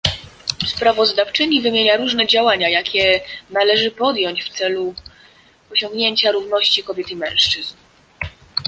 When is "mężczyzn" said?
7.15-7.75